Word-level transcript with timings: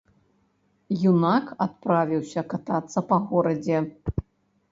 Юнак 1.09 1.45
адправіўся 1.65 2.41
катацца 2.53 2.99
па 3.11 3.17
горадзе. 3.27 3.77